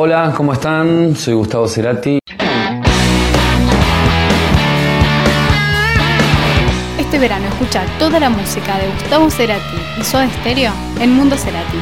Hola, 0.00 0.32
¿cómo 0.36 0.52
están? 0.52 1.16
Soy 1.16 1.34
Gustavo 1.34 1.66
Cerati. 1.66 2.20
Este 6.96 7.18
verano 7.18 7.48
escucha 7.48 7.84
toda 7.98 8.20
la 8.20 8.30
música 8.30 8.78
de 8.78 8.86
Gustavo 8.92 9.28
Cerati 9.28 9.76
y 10.00 10.04
Soda 10.04 10.30
Stereo 10.30 10.72
en 11.00 11.14
Mundo 11.14 11.36
Cerati. 11.36 11.78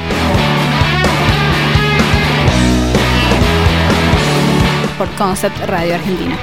Por 4.97 5.09
Concept 5.17 5.59
Radio 5.67 5.97
Argentina. 5.97 6.39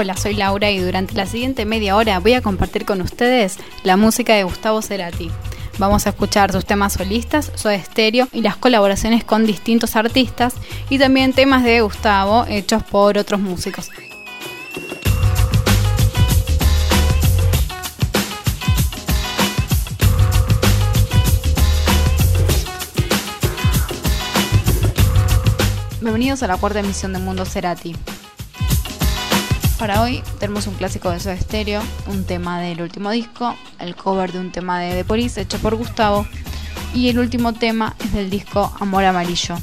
Hola, 0.00 0.16
soy 0.16 0.34
Laura 0.34 0.70
y 0.70 0.78
durante 0.78 1.14
la 1.14 1.26
siguiente 1.26 1.64
media 1.64 1.96
hora 1.96 2.20
voy 2.20 2.34
a 2.34 2.40
compartir 2.40 2.84
con 2.84 3.00
ustedes 3.00 3.58
la 3.82 3.96
música 3.96 4.32
de 4.32 4.44
Gustavo 4.44 4.80
Cerati. 4.80 5.28
Vamos 5.76 6.06
a 6.06 6.10
escuchar 6.10 6.52
sus 6.52 6.64
temas 6.64 6.92
solistas, 6.92 7.50
su 7.56 7.68
estéreo 7.68 8.28
y 8.30 8.42
las 8.42 8.54
colaboraciones 8.54 9.24
con 9.24 9.44
distintos 9.44 9.96
artistas 9.96 10.54
y 10.88 11.00
también 11.00 11.32
temas 11.32 11.64
de 11.64 11.80
Gustavo 11.80 12.46
hechos 12.48 12.84
por 12.84 13.18
otros 13.18 13.40
músicos. 13.40 13.90
Bienvenidos 26.00 26.44
a 26.44 26.46
la 26.46 26.56
cuarta 26.56 26.78
emisión 26.78 27.12
de 27.12 27.18
Mundo 27.18 27.44
Cerati. 27.44 27.96
Para 29.78 30.02
hoy 30.02 30.24
tenemos 30.40 30.66
un 30.66 30.74
clásico 30.74 31.08
de 31.10 31.20
Soda 31.20 31.36
Stereo, 31.36 31.80
un 32.08 32.24
tema 32.24 32.60
del 32.60 32.82
último 32.82 33.12
disco, 33.12 33.54
el 33.78 33.94
cover 33.94 34.32
de 34.32 34.40
un 34.40 34.50
tema 34.50 34.80
de 34.80 34.92
The 34.92 35.04
Police 35.04 35.40
hecho 35.40 35.58
por 35.58 35.76
Gustavo 35.76 36.26
y 36.94 37.08
el 37.08 37.18
último 37.20 37.52
tema 37.52 37.94
es 38.00 38.12
del 38.12 38.28
disco 38.28 38.74
Amor 38.80 39.04
Amarillo. 39.04 39.54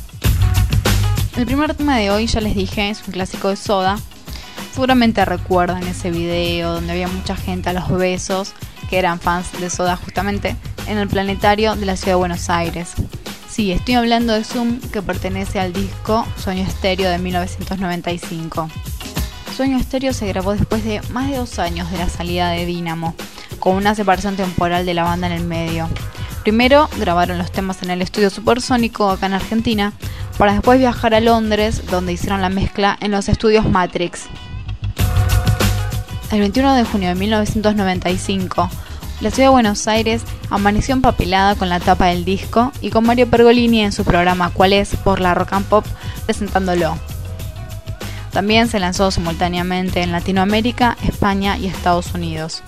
El 1.35 1.45
primer 1.45 1.73
tema 1.73 1.97
de 1.97 2.11
hoy 2.11 2.27
ya 2.27 2.39
les 2.39 2.55
dije, 2.55 2.89
es 2.89 3.05
un 3.05 3.11
clásico 3.11 3.49
de 3.49 3.57
Soda. 3.57 3.99
Seguramente 4.71 5.25
recuerdan 5.25 5.83
ese 5.83 6.11
video 6.11 6.75
donde 6.75 6.93
había 6.93 7.09
mucha 7.09 7.35
gente 7.35 7.69
a 7.69 7.73
los 7.73 7.89
besos 7.89 8.53
que 8.89 8.97
eran 8.97 9.19
fans 9.19 9.51
de 9.59 9.69
Soda 9.69 9.97
justamente 9.97 10.55
en 10.87 10.97
el 10.97 11.09
planetario 11.09 11.75
de 11.75 11.85
la 11.85 11.97
ciudad 11.97 12.13
de 12.13 12.19
Buenos 12.19 12.49
Aires. 12.49 12.93
Sí, 13.49 13.73
estoy 13.73 13.95
hablando 13.95 14.31
de 14.31 14.45
Zoom 14.45 14.79
que 14.79 15.01
pertenece 15.01 15.59
al 15.59 15.73
disco 15.73 16.25
Sueño 16.37 16.63
Estéreo 16.63 17.09
de 17.09 17.17
1995. 17.17 18.69
Sueño 19.55 19.77
Estéreo 19.77 20.11
se 20.11 20.27
grabó 20.27 20.51
después 20.51 20.83
de 20.83 21.01
más 21.11 21.29
de 21.29 21.37
dos 21.37 21.59
años 21.59 21.89
de 21.89 21.97
la 21.97 22.09
salida 22.09 22.49
de 22.49 22.65
Dynamo, 22.65 23.15
con 23.59 23.77
una 23.77 23.95
separación 23.95 24.35
temporal 24.35 24.85
de 24.85 24.93
la 24.93 25.03
banda 25.03 25.27
en 25.27 25.33
el 25.33 25.45
medio. 25.45 25.87
Primero 26.43 26.89
grabaron 26.97 27.37
los 27.37 27.53
temas 27.53 27.81
en 27.81 27.89
el 27.89 28.01
estudio 28.01 28.29
Supersónico 28.29 29.09
acá 29.09 29.27
en 29.27 29.33
Argentina, 29.33 29.93
para 30.37 30.51
después 30.51 30.77
viajar 30.77 31.15
a 31.15 31.21
Londres, 31.21 31.83
donde 31.89 32.11
hicieron 32.11 32.41
la 32.41 32.49
mezcla 32.49 32.97
en 32.99 33.11
los 33.11 33.29
estudios 33.29 33.65
Matrix. 33.65 34.23
El 36.33 36.41
21 36.41 36.73
de 36.73 36.83
junio 36.83 37.07
de 37.07 37.15
1995, 37.15 38.69
la 39.21 39.31
ciudad 39.31 39.47
de 39.47 39.53
Buenos 39.53 39.87
Aires 39.87 40.23
amaneció 40.49 40.93
empapelada 40.93 41.55
con 41.55 41.69
la 41.69 41.79
tapa 41.79 42.07
del 42.07 42.25
disco 42.25 42.73
y 42.81 42.89
con 42.89 43.05
Mario 43.05 43.29
Pergolini 43.29 43.83
en 43.83 43.93
su 43.93 44.03
programa 44.03 44.49
Cuál 44.49 44.73
es 44.73 44.97
por 44.97 45.21
la 45.21 45.33
Rock 45.33 45.53
and 45.53 45.65
Pop 45.67 45.85
presentándolo. 46.25 46.97
También 48.35 48.67
se 48.67 48.81
lanzó 48.81 49.11
simultáneamente 49.11 50.01
en 50.01 50.11
Latinoamérica, 50.11 50.97
España 51.07 51.57
y 51.57 51.67
Estados 51.67 52.13
Unidos. 52.13 52.63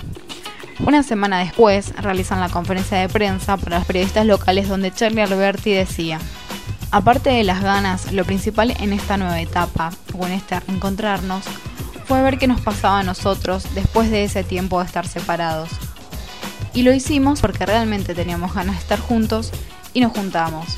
Una 0.79 1.03
semana 1.03 1.39
después 1.39 1.94
realizan 1.97 2.39
la 2.39 2.47
conferencia 2.47 3.00
de 3.00 3.09
prensa 3.09 3.57
para 3.57 3.79
los 3.79 3.85
periodistas 3.85 4.25
locales 4.25 4.69
donde 4.69 4.94
Charlie 4.94 5.23
Alberti 5.23 5.73
decía, 5.73 6.19
aparte 6.91 7.31
de 7.31 7.44
las 7.44 7.61
ganas, 7.61 8.13
lo 8.13 8.23
principal 8.23 8.75
en 8.79 8.94
esta 8.94 9.17
nueva 9.17 9.41
etapa, 9.41 9.91
o 10.17 10.25
en 10.25 10.31
este 10.31 10.55
encontrarnos, 10.69 11.44
fue 12.05 12.22
ver 12.22 12.38
qué 12.38 12.47
nos 12.47 12.61
pasaba 12.61 12.99
a 12.99 13.03
nosotros 13.03 13.66
después 13.75 14.09
de 14.09 14.23
ese 14.23 14.45
tiempo 14.45 14.79
de 14.79 14.85
estar 14.85 15.05
separados. 15.05 15.67
Y 16.73 16.84
lo 16.84 16.94
hicimos 16.94 17.41
porque 17.41 17.66
realmente 17.66 18.16
teníamos 18.16 18.53
ganas 18.53 18.75
de 18.75 18.81
estar 18.84 19.01
juntos 19.01 19.51
y 19.94 19.99
nos 19.99 20.13
juntamos. 20.13 20.78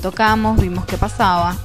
Tocamos, 0.00 0.58
vimos 0.58 0.86
qué 0.86 0.96
pasaba, 0.96 1.58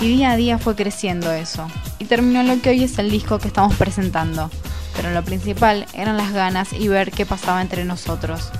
y 0.00 0.08
día 0.08 0.32
a 0.32 0.36
día 0.36 0.58
fue 0.58 0.76
creciendo 0.76 1.32
eso. 1.32 1.66
Y 1.98 2.04
terminó 2.04 2.42
lo 2.42 2.60
que 2.60 2.70
hoy 2.70 2.84
es 2.84 2.98
el 2.98 3.10
disco 3.10 3.38
que 3.38 3.48
estamos 3.48 3.74
presentando. 3.76 4.50
Pero 4.94 5.10
lo 5.10 5.24
principal 5.24 5.86
eran 5.92 6.16
las 6.16 6.32
ganas 6.32 6.72
y 6.72 6.88
ver 6.88 7.10
qué 7.10 7.26
pasaba 7.26 7.62
entre 7.62 7.84
nosotros. 7.84 8.50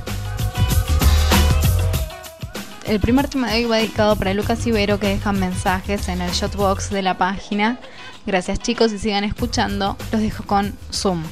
El 2.86 3.00
primer 3.00 3.28
tema 3.28 3.50
de 3.50 3.56
hoy 3.56 3.64
va 3.66 3.76
dedicado 3.76 4.16
para 4.16 4.32
Lucas 4.32 4.66
Ibero 4.66 4.98
que 4.98 5.08
dejan 5.08 5.38
mensajes 5.38 6.08
en 6.08 6.22
el 6.22 6.30
shotbox 6.30 6.90
de 6.90 7.02
la 7.02 7.18
página. 7.18 7.78
Gracias 8.24 8.60
chicos 8.60 8.92
y 8.92 8.98
sigan 8.98 9.24
escuchando. 9.24 9.96
Los 10.10 10.22
dejo 10.22 10.44
con 10.44 10.74
Zoom. 10.90 11.22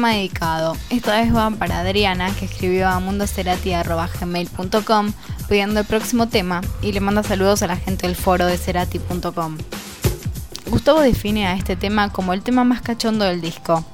Tema 0.00 0.12
dedicado. 0.12 0.78
Esta 0.88 1.20
vez 1.20 1.36
va 1.36 1.50
para 1.50 1.80
Adriana, 1.80 2.34
que 2.34 2.46
escribió 2.46 2.88
a 2.88 2.98
mundocerati.gmail.com 3.00 5.12
pidiendo 5.46 5.80
el 5.80 5.86
próximo 5.86 6.26
tema 6.26 6.62
y 6.80 6.92
le 6.92 7.00
manda 7.00 7.22
saludos 7.22 7.62
a 7.62 7.66
la 7.66 7.76
gente 7.76 8.06
del 8.06 8.16
foro 8.16 8.46
de 8.46 8.56
cerati.com. 8.56 9.58
Gustavo 10.70 11.00
define 11.00 11.48
a 11.48 11.52
este 11.52 11.76
tema 11.76 12.10
como 12.10 12.32
el 12.32 12.40
tema 12.40 12.64
más 12.64 12.80
cachondo 12.80 13.26
del 13.26 13.42
disco. 13.42 13.84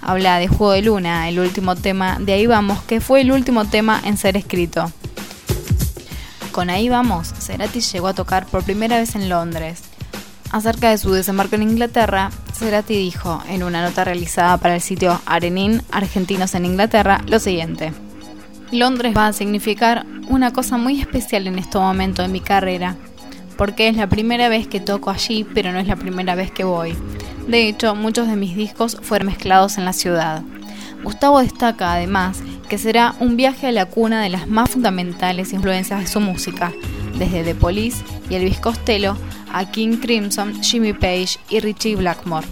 Habla 0.00 0.38
de 0.38 0.48
Juego 0.48 0.72
de 0.72 0.80
Luna, 0.80 1.28
el 1.28 1.38
último 1.38 1.76
tema 1.76 2.16
de 2.18 2.32
Ahí 2.32 2.46
Vamos, 2.46 2.80
que 2.84 3.02
fue 3.02 3.20
el 3.20 3.30
último 3.30 3.66
tema 3.66 4.00
en 4.02 4.16
ser 4.16 4.38
escrito. 4.38 4.90
Con 6.50 6.70
Ahí 6.70 6.88
Vamos, 6.88 7.34
Cerati 7.38 7.82
llegó 7.82 8.08
a 8.08 8.14
tocar 8.14 8.46
por 8.46 8.64
primera 8.64 8.96
vez 8.96 9.16
en 9.16 9.28
Londres. 9.28 9.82
Acerca 10.50 10.88
de 10.88 10.96
su 10.96 11.12
desembarco 11.12 11.56
en 11.56 11.64
Inglaterra, 11.64 12.30
Cerati 12.62 12.94
dijo 12.94 13.42
en 13.48 13.64
una 13.64 13.82
nota 13.82 14.04
realizada 14.04 14.56
para 14.56 14.76
el 14.76 14.80
sitio 14.80 15.20
Arenin 15.26 15.82
Argentinos 15.90 16.54
en 16.54 16.64
Inglaterra 16.64 17.20
lo 17.26 17.40
siguiente. 17.40 17.92
Londres 18.70 19.16
va 19.16 19.26
a 19.26 19.32
significar 19.32 20.06
una 20.28 20.52
cosa 20.52 20.76
muy 20.76 21.00
especial 21.00 21.48
en 21.48 21.58
este 21.58 21.78
momento 21.78 22.22
de 22.22 22.28
mi 22.28 22.38
carrera, 22.38 22.94
porque 23.56 23.88
es 23.88 23.96
la 23.96 24.06
primera 24.06 24.48
vez 24.48 24.68
que 24.68 24.78
toco 24.78 25.10
allí, 25.10 25.44
pero 25.52 25.72
no 25.72 25.80
es 25.80 25.88
la 25.88 25.96
primera 25.96 26.36
vez 26.36 26.52
que 26.52 26.62
voy. 26.62 26.96
De 27.48 27.66
hecho, 27.66 27.96
muchos 27.96 28.28
de 28.28 28.36
mis 28.36 28.54
discos 28.54 28.96
fueron 29.02 29.26
mezclados 29.26 29.76
en 29.76 29.84
la 29.84 29.92
ciudad. 29.92 30.42
Gustavo 31.02 31.40
destaca 31.40 31.92
además 31.92 32.44
que 32.68 32.78
será 32.78 33.16
un 33.18 33.36
viaje 33.36 33.66
a 33.66 33.72
la 33.72 33.86
cuna 33.86 34.22
de 34.22 34.28
las 34.28 34.46
más 34.46 34.70
fundamentales 34.70 35.52
influencias 35.52 35.98
de 35.98 36.06
su 36.06 36.20
música, 36.20 36.72
desde 37.18 37.42
The 37.42 37.56
Police 37.56 38.04
y 38.30 38.36
Elvis 38.36 38.60
Costello 38.60 39.16
a 39.52 39.70
King 39.70 39.98
Crimson, 39.98 40.62
Jimmy 40.62 40.92
Page 40.92 41.38
y 41.48 41.60
Richie 41.60 41.96
Blackmore. 41.96 42.46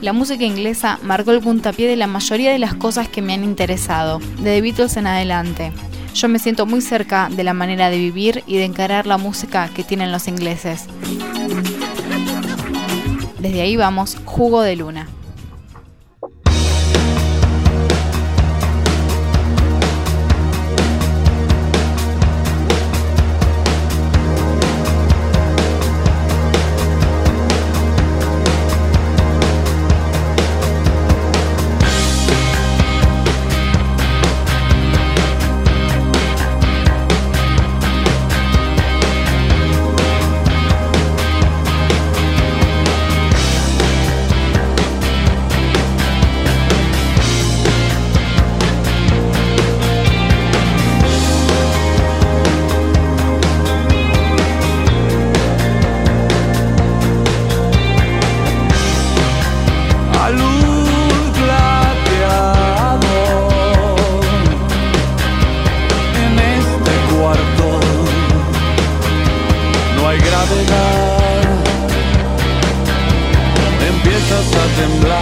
La 0.00 0.12
música 0.12 0.44
inglesa 0.44 0.98
marcó 1.02 1.30
el 1.30 1.40
puntapié 1.40 1.88
de 1.88 1.96
la 1.96 2.06
mayoría 2.06 2.52
de 2.52 2.58
las 2.58 2.74
cosas 2.74 3.08
que 3.08 3.22
me 3.22 3.32
han 3.32 3.44
interesado, 3.44 4.18
de 4.38 4.56
The 4.56 4.60
Beatles 4.60 4.96
en 4.96 5.06
adelante. 5.06 5.72
Yo 6.14 6.28
me 6.28 6.38
siento 6.38 6.66
muy 6.66 6.80
cerca 6.80 7.28
de 7.30 7.44
la 7.44 7.54
manera 7.54 7.90
de 7.90 7.98
vivir 7.98 8.44
y 8.46 8.56
de 8.56 8.64
encarar 8.64 9.06
la 9.06 9.18
música 9.18 9.68
que 9.68 9.84
tienen 9.84 10.12
los 10.12 10.28
ingleses. 10.28 10.86
Desde 13.38 13.60
ahí 13.60 13.76
vamos, 13.76 14.16
Jugo 14.24 14.62
de 14.62 14.76
Luna. 14.76 15.08
them 74.76 75.00
love. 75.00 75.15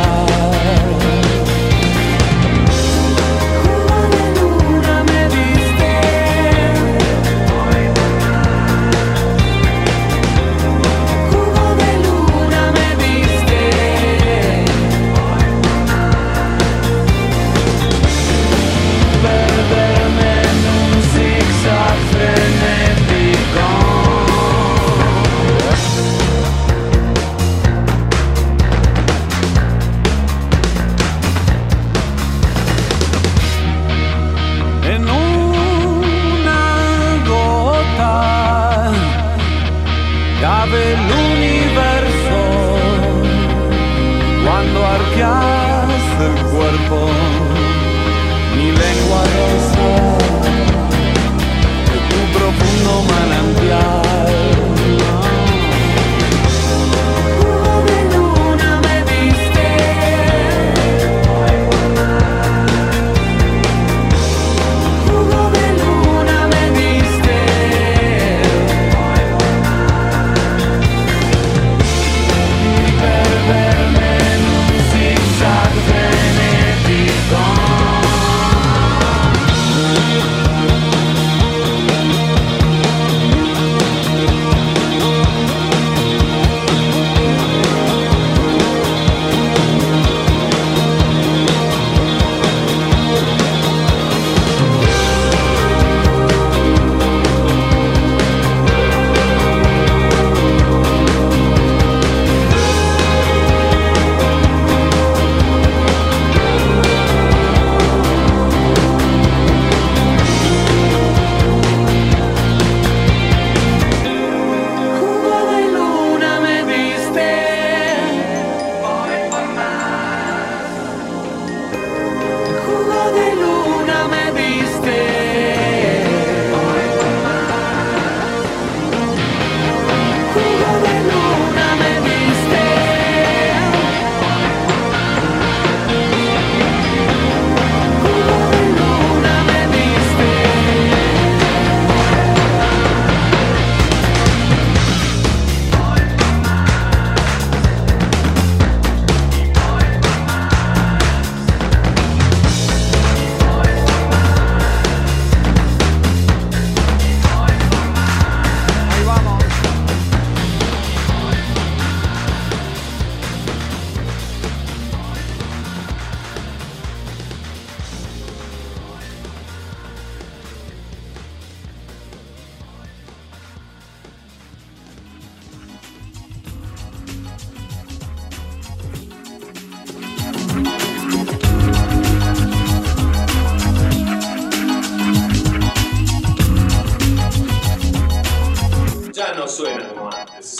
Suena 189.54 189.88
como 189.88 190.10
es. 190.38 190.56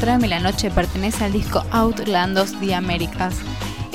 Tráeme 0.00 0.26
la 0.26 0.40
noche 0.40 0.70
pertenece 0.70 1.24
al 1.24 1.32
disco 1.32 1.64
Outlandos 1.70 2.58
The 2.60 2.74
Americas. 2.74 3.36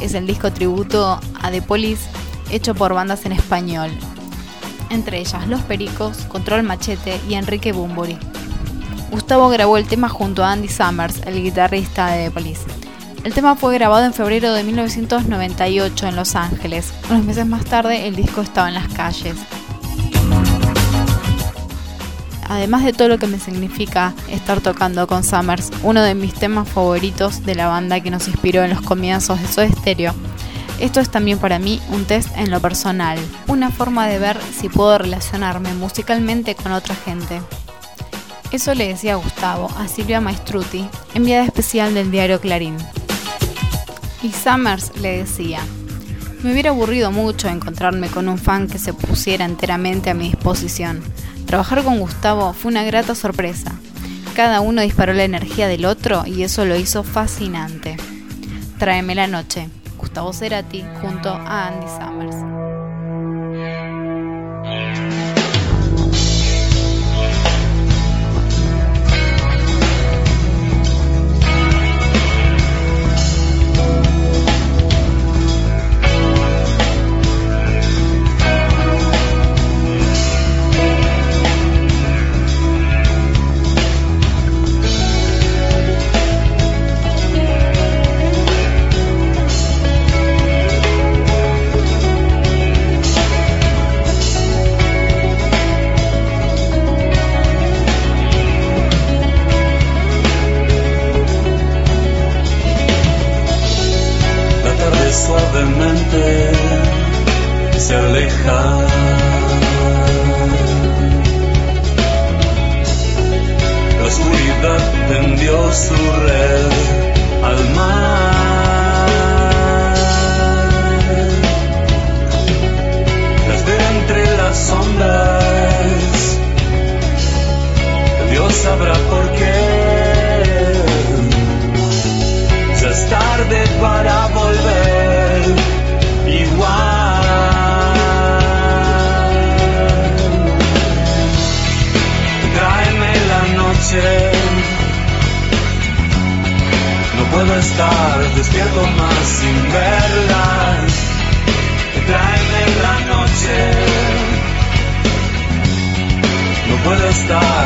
Es 0.02 0.14
el 0.14 0.26
disco 0.26 0.52
tributo 0.52 1.20
a 1.42 1.52
The 1.52 1.62
Police 1.62 2.10
hecho 2.50 2.74
por 2.74 2.94
bandas 2.94 3.26
en 3.26 3.34
español, 3.34 3.92
entre 4.90 5.20
ellas 5.20 5.48
Los 5.48 5.62
Pericos, 5.62 6.18
Control 6.26 6.64
Machete 6.64 7.20
y 7.28 7.36
Enrique 7.36 7.72
Bumburi. 7.72 8.18
Gustavo 9.12 9.50
grabó 9.50 9.78
el 9.78 9.88
tema 9.88 10.08
junto 10.08 10.44
a 10.44 10.54
Andy 10.54 10.70
Summers, 10.70 11.22
el 11.26 11.44
guitarrista 11.44 12.08
de 12.08 12.26
The 12.26 12.32
Police. 12.32 12.66
El 13.24 13.34
tema 13.34 13.56
fue 13.56 13.74
grabado 13.76 14.06
en 14.06 14.14
febrero 14.14 14.54
de 14.54 14.64
1998 14.64 16.08
en 16.08 16.16
Los 16.16 16.36
Ángeles. 16.36 16.92
Unos 17.10 17.24
meses 17.26 17.46
más 17.46 17.66
tarde 17.66 18.08
el 18.08 18.16
disco 18.16 18.42
estaba 18.42 18.70
en 18.70 18.74
las 18.74 18.88
calles. 18.94 19.36
Además 22.52 22.84
de 22.84 22.94
todo 22.94 23.08
lo 23.08 23.18
que 23.18 23.28
me 23.28 23.40
significa 23.40 24.14
estar 24.30 24.62
tocando 24.62 25.08
con 25.08 25.24
Summers, 25.24 25.72
uno 25.84 26.04
de 26.04 26.16
mis 26.16 26.34
temas 26.34 26.68
favoritos 26.70 27.46
de 27.46 27.56
la 27.56 27.68
banda 27.68 28.02
que 28.02 28.12
nos 28.12 28.28
inspiró 28.28 28.64
en 28.64 28.72
los 28.72 28.82
comienzos 28.82 29.42
de 29.42 29.48
Soda 29.48 29.70
Stereo 29.70 30.14
esto 30.82 31.00
es 31.00 31.12
también 31.12 31.38
para 31.38 31.60
mí 31.60 31.80
un 31.90 32.06
test 32.06 32.36
en 32.38 32.50
lo 32.50 32.60
personal, 32.60 33.20
una 33.48 33.70
forma 33.70 34.08
de 34.08 34.18
ver 34.18 34.40
si 34.52 34.68
puedo 34.68 34.98
relacionarme 34.98 35.76
musicalmente 35.76 36.56
con 36.56 36.72
otra 36.72 36.96
gente. 36.96 37.40
Eso 38.52 38.74
le 38.74 38.88
decía 38.88 39.16
Gustavo 39.16 39.70
a 39.78 39.88
Silvia 39.88 40.22
Maestruti, 40.22 40.90
enviada 41.14 41.46
especial 41.46 41.94
del 41.94 42.10
diario 42.10 42.42
Clarín. 42.42 42.78
Y 44.24 44.32
Summers 44.32 44.98
le 45.00 45.20
decía, 45.20 45.60
me 46.42 46.52
hubiera 46.52 46.72
aburrido 46.72 47.12
mucho 47.12 47.48
encontrarme 47.48 48.08
con 48.08 48.28
un 48.28 48.40
fan 48.40 48.68
que 48.68 48.80
se 48.80 48.92
pusiera 48.92 49.46
enteramente 49.46 50.10
a 50.10 50.16
mi 50.16 50.30
disposición. 50.30 51.04
Trabajar 51.52 51.84
con 51.84 52.00
Gustavo 52.00 52.54
fue 52.54 52.72
una 52.72 52.86
grata 52.86 53.14
sorpresa. 53.14 53.74
Cada 54.38 54.62
uno 54.62 54.82
disparó 54.82 55.12
la 55.12 55.26
energía 55.26 55.68
del 55.68 55.84
otro 55.84 56.24
y 56.26 56.44
eso 56.44 56.64
lo 56.64 56.78
hizo 56.78 57.04
fascinante. 57.04 57.98
Tráeme 58.80 59.16
la 59.16 59.28
noche. 59.28 59.68
Gustavo 59.98 60.32
Cerati 60.32 60.86
junto 61.02 61.28
a 61.28 61.68
Andy 61.68 61.88
Summers. 61.88 62.21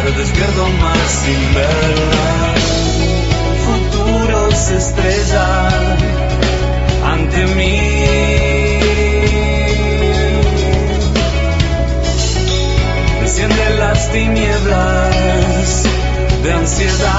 te 0.06 0.12
despierto 0.12 0.68
más 0.82 1.10
sin 1.24 1.54
verla. 1.56 2.54
Futuro 3.66 4.52
se 4.52 4.78
estrella 4.78 5.70
ante 7.06 7.46
mí. 7.56 7.80
Enciende 13.22 13.70
las 13.80 14.12
tinieblas 14.12 15.84
de 16.44 16.54
ansiedad. 16.54 17.15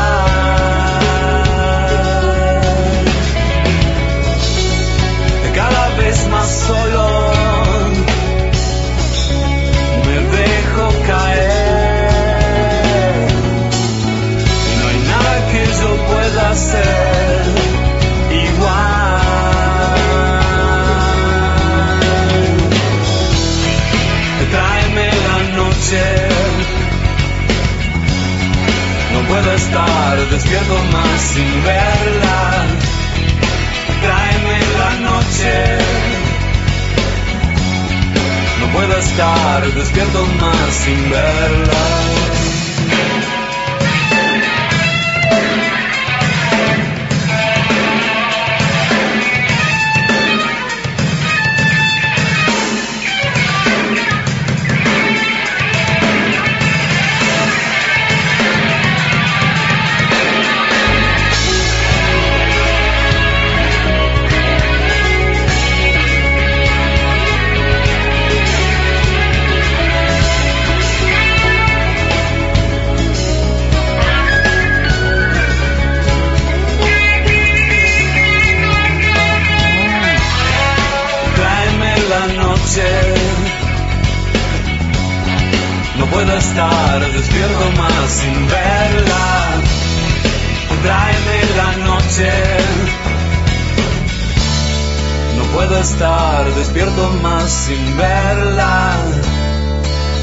sin 97.65 97.97
verla. 97.97 98.93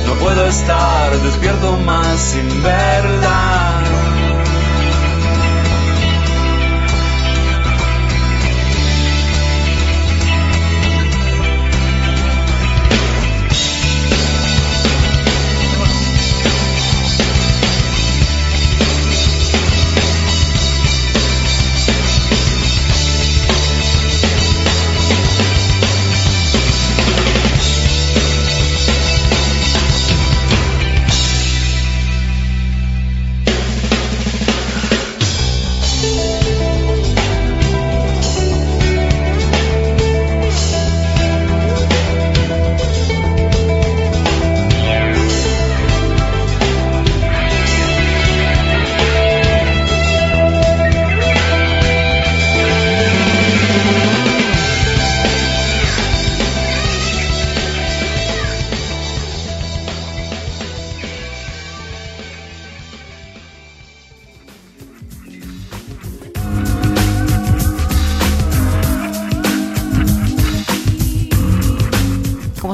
No 0.06 0.14
puedo 0.16 0.46
estar 0.46 1.18
despierto 1.22 1.78
más 1.78 2.20
sin 2.20 2.64
verla. 2.64 3.93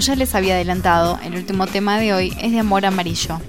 Ya 0.10 0.15
les 0.15 0.34
había 0.34 0.56
adelantado, 0.56 1.19
el 1.24 1.36
último 1.36 1.67
tema 1.67 2.00
de 2.00 2.15
hoy 2.15 2.36
es 2.41 2.52
de 2.52 2.58
Amor 2.58 2.84
Amarillo. 2.84 3.39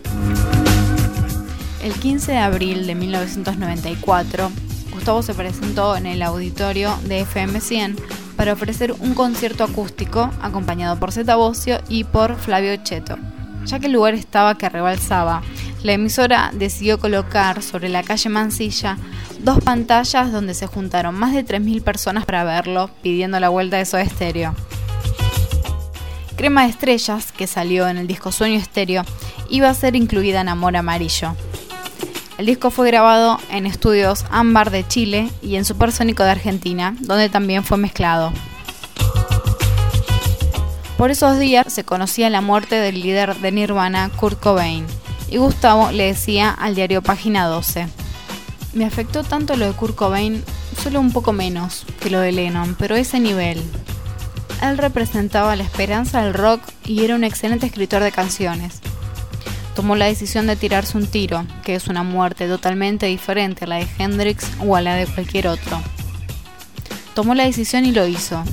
El 1.83 1.95
15 1.95 2.33
de 2.33 2.37
abril 2.39 2.87
de 2.87 2.95
1994, 2.95 4.51
Gustavo 4.93 5.23
se 5.23 5.33
presentó 5.33 5.97
en 5.97 6.05
el 6.05 6.21
auditorio 6.21 6.95
de 7.05 7.21
FM 7.21 7.63
100 7.63 7.97
para 8.37 8.53
ofrecer 8.53 8.93
un 8.93 9.15
concierto 9.15 9.65
acústico 9.65 10.31
acompañado 10.43 11.01
por 11.01 11.13
Zeta 11.13 11.37
Bocio 11.37 11.81
y 11.89 12.05
por 12.05 12.37
Flavio 12.37 12.77
Cheto. 12.77 13.17
Ya 13.65 13.79
que 13.79 13.87
el 13.87 13.93
lugar 13.93 14.13
estaba 14.13 14.59
que 14.59 14.69
rebalsaba, 14.69 15.41
la 15.83 15.93
emisora 15.93 16.51
decidió 16.53 17.01
colocar 17.01 17.63
sobre 17.63 17.89
la 17.89 18.03
calle 18.03 18.29
Mansilla 18.29 18.99
dos 19.39 19.61
pantallas 19.65 20.31
donde 20.31 20.53
se 20.53 20.67
juntaron 20.67 21.15
más 21.15 21.33
de 21.33 21.43
3.000 21.43 21.83
personas 21.83 22.27
para 22.27 22.45
verlo, 22.45 22.91
pidiendo 23.03 23.41
la 23.41 23.49
vuelta 23.49 23.79
de 23.79 23.87
Soda 23.87 24.03
Estéreo. 24.03 24.55
Crema 26.41 26.63
de 26.63 26.71
Estrellas, 26.71 27.33
que 27.33 27.47
salió 27.47 27.87
en 27.87 27.99
el 27.99 28.07
disco 28.07 28.33
Sueño 28.33 28.59
Estéreo, 28.59 29.05
iba 29.51 29.69
a 29.69 29.75
ser 29.75 29.95
incluida 29.95 30.41
en 30.41 30.49
Amor 30.49 30.75
Amarillo. 30.75 31.37
El 32.39 32.47
disco 32.47 32.71
fue 32.71 32.87
grabado 32.87 33.39
en 33.51 33.67
estudios 33.67 34.25
Ámbar 34.31 34.71
de 34.71 34.89
Chile 34.89 35.29
y 35.43 35.57
en 35.57 35.67
Supersónico 35.67 36.23
de 36.23 36.31
Argentina, 36.31 36.97
donde 37.01 37.29
también 37.29 37.63
fue 37.63 37.77
mezclado. 37.77 38.33
Por 40.97 41.11
esos 41.11 41.39
días 41.39 41.71
se 41.71 41.85
conocía 41.85 42.31
la 42.31 42.41
muerte 42.41 42.77
del 42.77 43.03
líder 43.03 43.37
de 43.37 43.53
Nirvana, 43.53 44.11
Kurt 44.17 44.41
Cobain, 44.41 44.87
y 45.29 45.37
Gustavo 45.37 45.93
le 45.93 46.07
decía 46.07 46.49
al 46.53 46.75
diario 46.75 47.03
Página 47.03 47.45
12. 47.49 47.87
Me 48.73 48.87
afectó 48.87 49.25
tanto 49.25 49.57
lo 49.57 49.67
de 49.67 49.73
Kurt 49.75 49.95
Cobain, 49.95 50.43
solo 50.83 51.01
un 51.01 51.13
poco 51.13 51.35
menos 51.35 51.85
que 52.01 52.09
lo 52.09 52.19
de 52.19 52.33
Lennon, 52.33 52.77
pero 52.79 52.97
ese 52.97 53.21
nivel. 53.21 53.63
Él 54.61 54.77
representaba 54.77 55.57
la 55.57 55.63
esperanza 55.63 56.23
del 56.23 56.35
rock 56.35 56.63
y 56.85 57.05
era 57.05 57.15
un 57.15 57.25
excelente 57.25 57.67
escritor 57.67 58.03
de 58.03 58.13
canciones. 58.13 58.81
Tomó 59.75 59.97
la 59.97 60.07
decisión 60.07 60.47
de 60.47 60.57
tirarse 60.57 60.99
un 60.99 61.07
tiro, 61.07 61.47
que 61.65 61.75
es 61.75 61.89
una 61.89 62.03
muerte 62.03 62.47
totalmente 62.47 63.07
diferente 63.07 63.65
a 63.65 63.69
la 63.69 63.77
de 63.77 63.89
Hendrix 63.99 64.47
o 64.61 64.77
a 64.77 64.83
la 64.83 64.97
de 64.97 65.07
cualquier 65.07 65.49
otro. 65.49 65.81
Tomó 67.15 67.35
la 67.35 67.45
decisión 67.45 67.87
y 67.87 67.93
lo 67.93 68.07
hizo. 68.07 68.45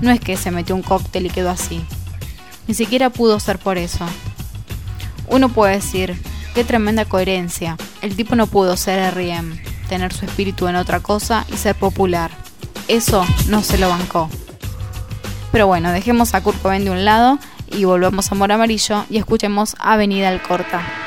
No 0.00 0.10
es 0.10 0.20
que 0.20 0.36
se 0.36 0.50
metió 0.50 0.74
un 0.74 0.82
cóctel 0.82 1.26
y 1.26 1.30
quedó 1.30 1.50
así. 1.50 1.82
Ni 2.68 2.74
siquiera 2.74 3.10
pudo 3.10 3.40
ser 3.40 3.58
por 3.58 3.78
eso. 3.78 4.04
Uno 5.28 5.48
puede 5.48 5.76
decir, 5.76 6.20
qué 6.54 6.64
tremenda 6.64 7.06
coherencia. 7.06 7.76
El 8.02 8.14
tipo 8.14 8.34
no 8.34 8.46
pudo 8.46 8.76
ser 8.76 8.98
R.E.M., 8.98 9.62
tener 9.88 10.12
su 10.12 10.26
espíritu 10.26 10.68
en 10.68 10.76
otra 10.76 11.00
cosa 11.00 11.46
y 11.52 11.56
ser 11.56 11.76
popular. 11.76 12.30
Eso 12.88 13.24
no 13.48 13.62
se 13.62 13.78
lo 13.78 13.88
bancó. 13.88 14.28
Pero 15.56 15.68
bueno, 15.68 15.90
dejemos 15.90 16.34
a 16.34 16.42
Kurt 16.42 16.60
Cobain 16.60 16.84
de 16.84 16.90
un 16.90 17.06
lado 17.06 17.38
y 17.72 17.84
volvemos 17.84 18.30
a 18.30 18.34
Amor 18.34 18.52
Amarillo 18.52 19.06
y 19.08 19.16
escuchemos 19.16 19.74
Avenida 19.78 20.28
Alcorta. 20.28 21.05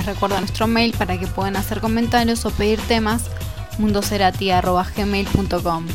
Les 0.00 0.06
recuerdo 0.06 0.40
nuestro 0.40 0.66
mail 0.66 0.94
para 0.96 1.20
que 1.20 1.26
puedan 1.26 1.56
hacer 1.56 1.82
comentarios 1.82 2.46
o 2.46 2.50
pedir 2.50 2.80
temas 2.80 3.24
mundocerati.gmail.com 3.76 5.86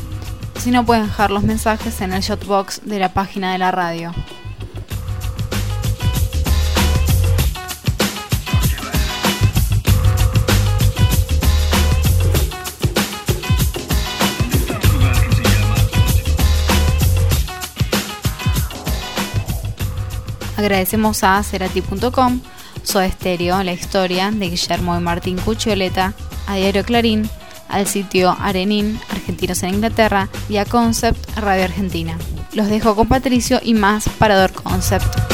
Si 0.59 0.69
no 0.69 0.85
pueden 0.85 1.07
dejar 1.07 1.31
los 1.31 1.41
mensajes 1.41 2.01
en 2.01 2.13
el 2.13 2.21
shotbox 2.21 2.81
de 2.85 2.99
la 2.99 3.15
página 3.15 3.51
de 3.51 3.57
la 3.57 3.71
radio. 3.71 4.13
Agradecemos 20.57 21.23
a 21.23 21.41
Cerati.com, 21.41 22.41
Soda 22.85 23.09
Stereo, 23.09 23.61
La 23.63 23.73
Historia 23.73 24.31
de 24.31 24.49
Guillermo 24.49 24.97
y 24.97 25.01
Martín 25.01 25.37
Cuchioleta, 25.37 26.13
a 26.47 26.55
Diario 26.55 26.83
Clarín, 26.85 27.29
al 27.67 27.87
sitio 27.87 28.35
Arenín, 28.39 28.99
Argentinos 29.09 29.63
en 29.63 29.75
Inglaterra, 29.75 30.29
y 30.49 30.57
a 30.57 30.65
Concept 30.65 31.37
Radio 31.37 31.65
Argentina. 31.65 32.17
Los 32.53 32.67
dejo 32.69 32.95
con 32.95 33.07
Patricio 33.07 33.59
y 33.61 33.73
más 33.73 34.07
Parador 34.17 34.53
Concept. 34.53 35.24